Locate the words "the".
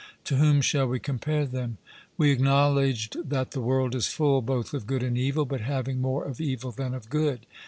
3.51-3.61